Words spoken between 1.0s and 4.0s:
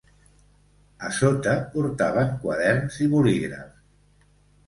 A sota portaven quaderns i bolígrafs.